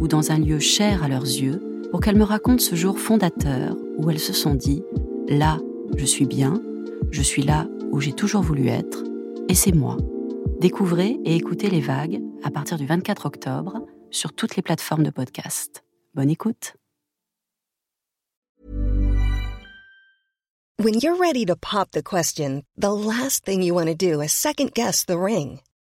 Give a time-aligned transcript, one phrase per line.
[0.00, 3.76] ou dans un lieu cher à leurs yeux pour qu'elles me racontent ce jour fondateur
[3.98, 4.82] où elles se sont dit⁇
[5.38, 5.58] Là,
[5.96, 6.60] je suis bien,
[7.10, 9.04] je suis là où j'ai toujours voulu être,
[9.48, 9.96] et c'est moi.
[10.60, 15.10] Découvrez et écoutez les vagues à partir du 24 octobre sur toutes les plateformes de
[15.10, 15.84] podcast.
[16.14, 16.74] Bonne écoute.
[20.82, 24.32] When you're ready to pop the question, the last thing you want to do is
[24.32, 25.60] second guess the ring.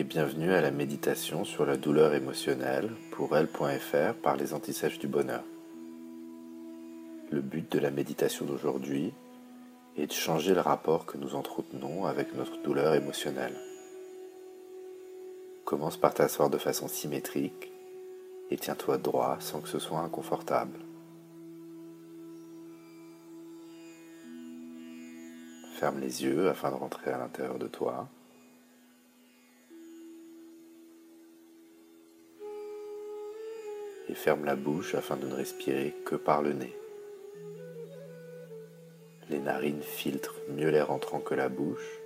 [0.00, 5.08] et bienvenue à la méditation sur la douleur émotionnelle pour elle.fr par les antisèches du
[5.08, 5.44] bonheur.
[7.30, 9.12] Le but de la méditation d'aujourd'hui
[9.98, 13.54] est de changer le rapport que nous entretenons avec notre douleur émotionnelle.
[15.66, 17.70] Commence par t'asseoir de façon symétrique
[18.50, 20.78] et tiens-toi droit sans que ce soit inconfortable.
[25.74, 28.08] Ferme les yeux afin de rentrer à l'intérieur de toi.
[34.10, 36.76] Et ferme la bouche afin de ne respirer que par le nez.
[39.28, 42.00] Les narines filtrent mieux l'air entrant que la bouche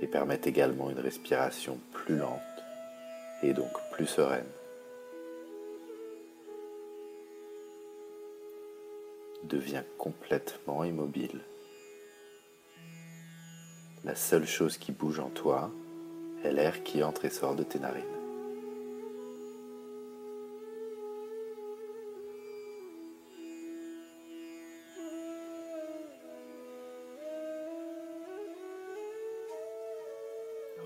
[0.00, 2.40] et permettent également une respiration plus lente
[3.42, 4.46] et donc plus sereine.
[9.42, 11.40] Deviens complètement immobile.
[14.04, 15.72] La seule chose qui bouge en toi
[16.44, 18.11] est l'air qui entre et sort de tes narines.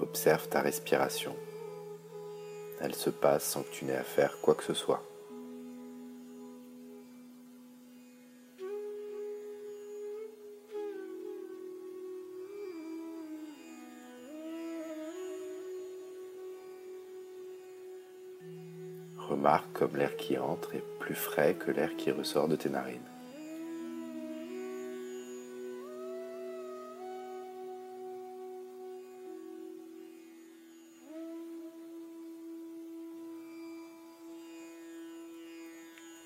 [0.08, 1.34] Observe ta respiration.
[2.80, 5.02] Elle se passe sans que tu n'aies à faire quoi que ce soit.
[19.28, 23.15] Remarque comme l'air qui entre est plus frais que l'air qui ressort de tes narines.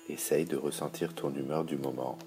[0.09, 2.17] Essaye de ressentir ton humeur du moment,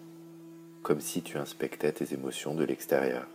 [0.83, 3.27] comme si tu inspectais tes émotions de l'extérieur.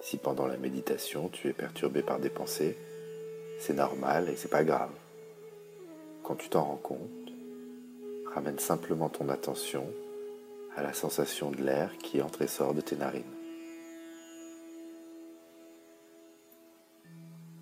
[0.00, 2.76] Si pendant la méditation tu es perturbé par des pensées,
[3.60, 4.90] c'est normal et c'est pas grave.
[6.24, 6.98] Quand tu t'en rends compte,
[8.34, 9.86] ramène simplement ton attention
[10.76, 13.24] à la sensation de l'air qui entre et sort de tes narines.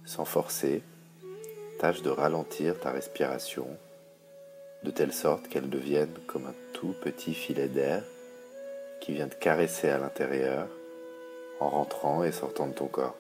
[0.05, 0.83] Sans forcer,
[1.79, 3.69] tâche de ralentir ta respiration
[4.83, 8.03] de telle sorte qu'elle devienne comme un tout petit filet d'air
[9.01, 10.69] qui vient te caresser à l'intérieur
[11.61, 13.17] en rentrant et sortant de ton corps.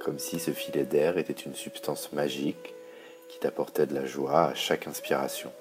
[0.00, 2.74] comme si ce filet d'air était une substance magique
[3.28, 5.52] qui t'apportait de la joie à chaque inspiration.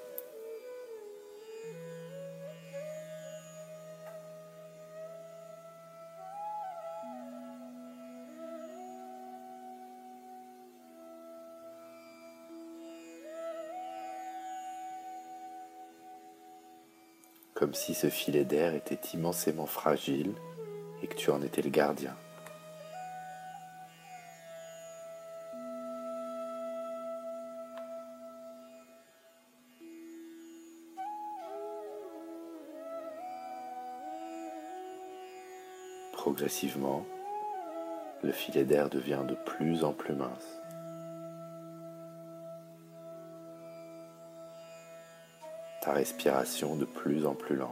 [17.56, 20.32] comme si ce filet d'air était immensément fragile
[21.04, 22.16] et que tu en étais le gardien.
[36.32, 37.08] Progressivement,
[38.22, 40.62] le filet d'air devient de plus en plus mince.
[45.82, 47.72] Ta respiration de plus en plus lente.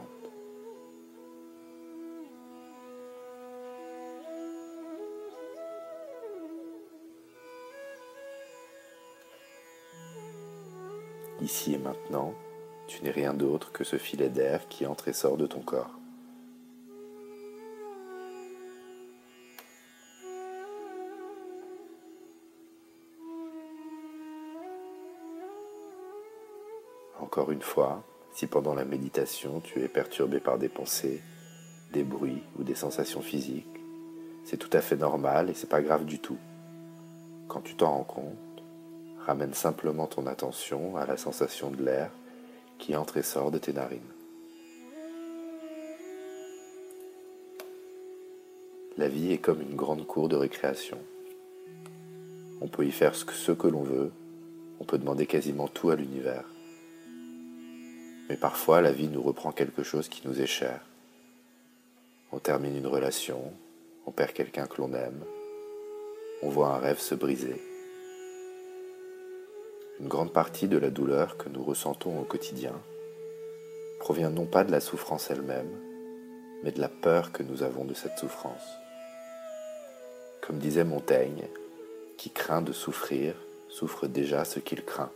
[11.40, 12.34] Ici et maintenant,
[12.88, 15.97] tu n'es rien d'autre que ce filet d'air qui entre et sort de ton corps.
[27.38, 28.02] Encore une fois,
[28.32, 31.22] si pendant la méditation tu es perturbé par des pensées,
[31.92, 33.64] des bruits ou des sensations physiques,
[34.42, 36.36] c'est tout à fait normal et c'est pas grave du tout.
[37.46, 38.64] Quand tu t'en rends compte,
[39.24, 42.10] ramène simplement ton attention à la sensation de l'air
[42.80, 44.00] qui entre et sort de tes narines.
[48.96, 50.98] La vie est comme une grande cour de récréation.
[52.60, 54.10] On peut y faire ce que, l'on veut,
[54.80, 56.44] on peut demander quasiment tout à l'univers.
[58.28, 60.80] Mais parfois, la vie nous reprend quelque chose qui nous est cher.
[62.30, 63.52] On termine une relation,
[64.06, 65.24] on perd quelqu'un que l'on aime,
[66.42, 67.60] on voit un rêve se briser.
[70.00, 72.74] Une grande partie de la douleur que nous ressentons au quotidien
[73.98, 75.70] provient non pas de la souffrance elle-même,
[76.62, 78.76] mais de la peur que nous avons de cette souffrance.
[80.40, 81.48] Comme disait Montaigne,
[82.16, 83.34] qui craint de souffrir
[83.68, 85.10] souffre déjà ce qu'il craint.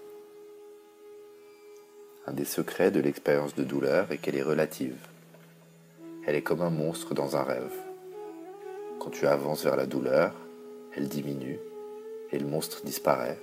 [2.24, 4.96] Un des secrets de l'expérience de douleur est qu'elle est relative.
[6.24, 7.74] Elle est comme un monstre dans un rêve.
[9.00, 10.32] Quand tu avances vers la douleur,
[10.96, 11.58] elle diminue
[12.30, 13.40] et le monstre disparaît.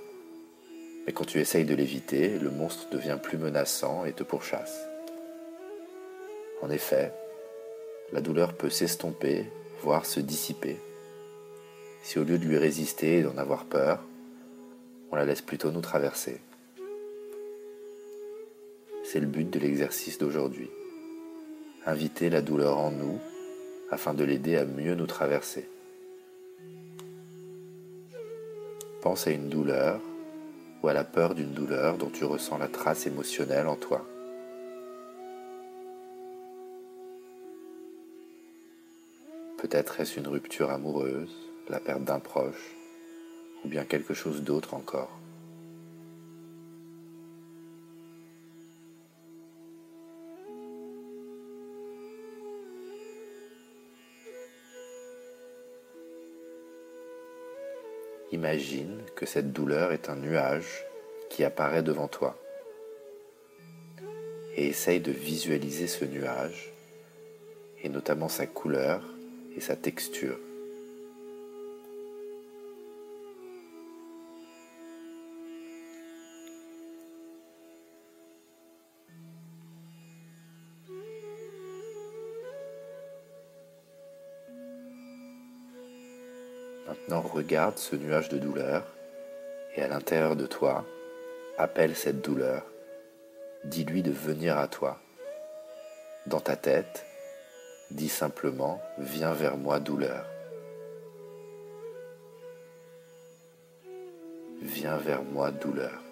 [1.04, 4.80] Mais quand tu essayes de l'éviter, le monstre devient plus menaçant et te pourchasse.
[6.62, 7.12] En effet,
[8.12, 9.44] la douleur peut s'estomper,
[9.82, 10.78] voire se dissiper.
[12.02, 14.02] Si au lieu de lui résister et d'en avoir peur,
[15.12, 16.40] on la laisse plutôt nous traverser.
[19.12, 20.70] C'est le but de l'exercice d'aujourd'hui.
[21.84, 23.18] Inviter la douleur en nous
[23.90, 25.68] afin de l'aider à mieux nous traverser.
[29.02, 30.00] Pense à une douleur
[30.80, 34.06] ou à la peur d'une douleur dont tu ressens la trace émotionnelle en toi.
[39.58, 41.34] Peut-être est-ce une rupture amoureuse,
[41.68, 42.76] la perte d'un proche,
[43.64, 45.19] ou bien quelque chose d'autre encore.
[58.32, 60.84] Imagine que cette douleur est un nuage
[61.30, 62.36] qui apparaît devant toi.
[64.56, 66.72] Et essaye de visualiser ce nuage,
[67.82, 69.02] et notamment sa couleur
[69.56, 70.38] et sa texture.
[87.08, 88.84] Regarde ce nuage de douleur
[89.74, 90.84] et à l'intérieur de toi,
[91.58, 92.64] appelle cette douleur.
[93.64, 94.98] Dis-lui de venir à toi.
[96.26, 97.06] Dans ta tête,
[97.90, 100.26] dis simplement Viens vers moi, douleur.
[104.60, 106.02] Viens vers moi, douleur.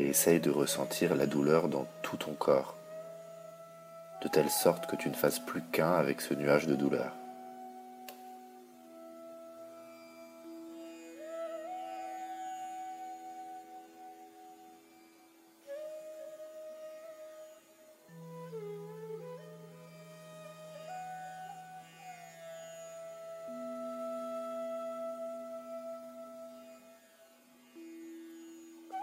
[0.00, 2.74] Et essaye de ressentir la douleur dans tout ton corps,
[4.22, 7.12] de telle sorte que tu ne fasses plus qu'un avec ce nuage de douleur.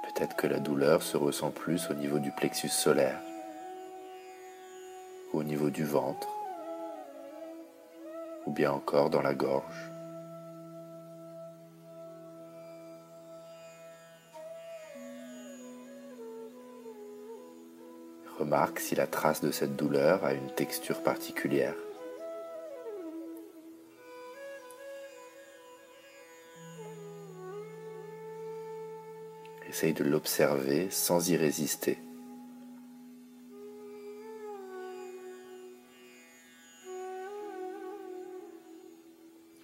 [0.07, 3.19] Peut-être que la douleur se ressent plus au niveau du plexus solaire,
[5.33, 6.29] au niveau du ventre,
[8.45, 9.91] ou bien encore dans la gorge.
[18.39, 21.73] Remarque si la trace de cette douleur a une texture particulière.
[29.77, 31.99] Essaye de l'observer sans y résister.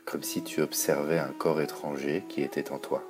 [0.06, 3.04] Comme si tu observais un corps étranger qui était en toi.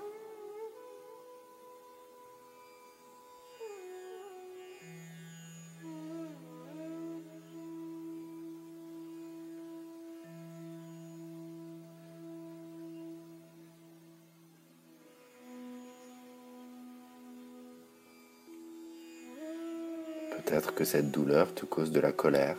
[20.54, 22.58] Peut-être que cette douleur te cause de la colère.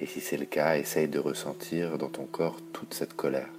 [0.00, 3.55] Et si c'est le cas, essaye de ressentir dans ton corps toute cette colère.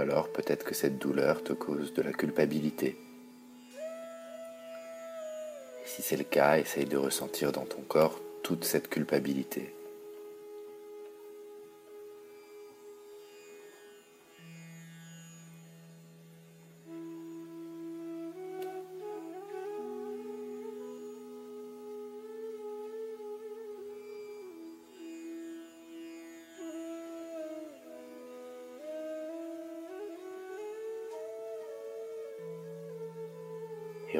[0.00, 2.96] Alors peut-être que cette douleur te cause de la culpabilité.
[5.84, 9.74] Si c'est le cas, essaye de ressentir dans ton corps toute cette culpabilité.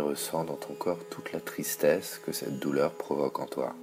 [0.01, 3.75] Et ressens dans ton corps toute la tristesse que cette douleur provoque en toi.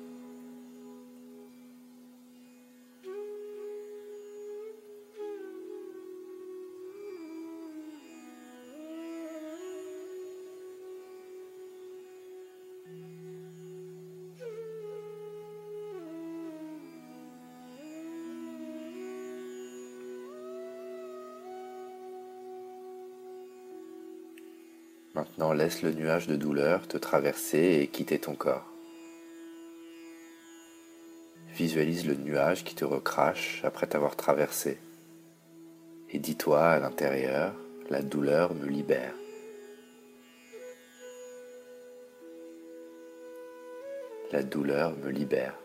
[25.28, 28.66] Maintenant, laisse le nuage de douleur te traverser et quitter ton corps.
[31.54, 34.80] Visualise le nuage qui te recrache après t'avoir traversé.
[36.10, 37.54] Et dis-toi à l'intérieur,
[37.90, 39.14] la douleur me libère.
[44.32, 45.56] La douleur me libère.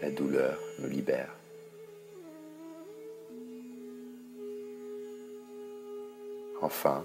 [0.00, 1.41] La douleur me libère.
[6.62, 7.04] Enfin,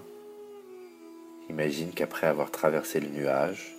[1.50, 3.74] imagine qu'après avoir traversé le nuage,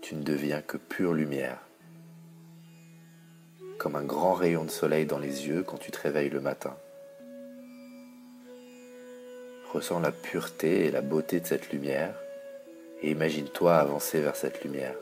[0.00, 1.58] tu ne deviens que pure lumière,
[3.78, 6.76] comme un grand rayon de soleil dans les yeux quand tu te réveilles le matin.
[9.72, 12.14] Ressens la pureté et la beauté de cette lumière
[13.02, 14.94] et imagine-toi avancer vers cette lumière.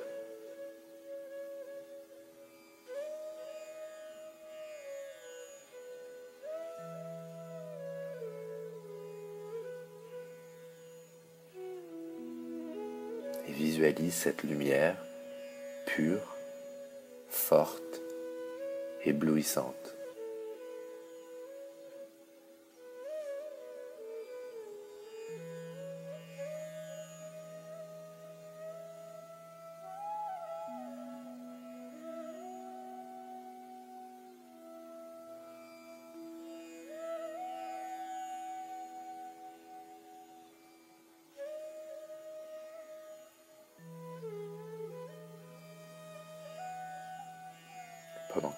[14.10, 14.96] Cette lumière
[15.86, 16.36] pure,
[17.28, 18.00] forte,
[19.04, 19.94] éblouissante.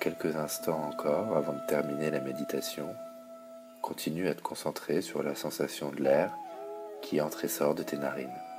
[0.02, 2.92] Quelques instants encore, avant de terminer la méditation,
[3.82, 6.35] continue à te concentrer sur la sensation de l'air
[7.02, 8.51] qui entre et sort de tes narines.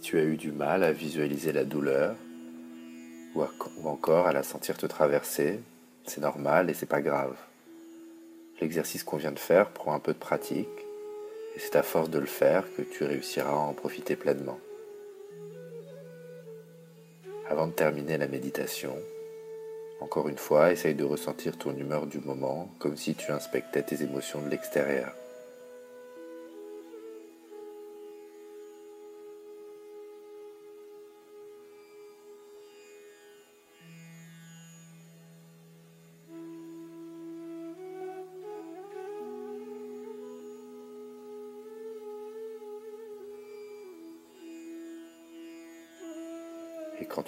[0.00, 2.16] Tu as eu du mal à visualiser la douleur
[3.34, 3.42] ou,
[3.84, 5.60] encore à la sentir te traverser,
[6.06, 7.36] c'est normal et c'est pas grave.
[8.60, 10.68] L'exercice qu'on vient de faire prend un peu de pratique
[11.56, 14.58] et c'est à force de le faire que tu réussiras à en profiter pleinement.
[17.48, 18.96] Avant de terminer la méditation,
[20.00, 24.02] encore une fois, essaye de ressentir ton humeur du moment comme si tu inspectais tes
[24.02, 25.12] émotions de l'extérieur.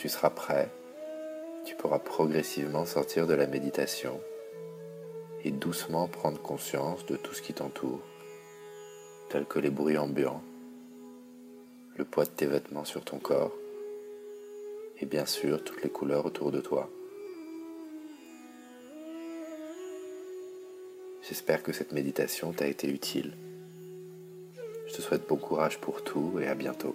[0.04, 0.68] Tu seras prêt,
[1.64, 4.20] tu pourras progressivement sortir de la méditation
[5.42, 8.02] et doucement prendre conscience de tout ce qui t'entoure,
[9.30, 10.42] tels que les bruits ambiants,
[11.96, 13.56] le poids de tes vêtements sur ton corps
[15.00, 16.90] et bien sûr toutes les couleurs autour de toi.
[21.26, 23.32] J'espère que cette méditation t'a été utile.
[24.86, 26.94] Je te souhaite bon courage pour tout et à bientôt.